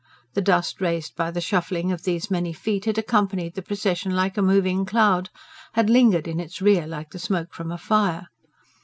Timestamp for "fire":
7.77-8.29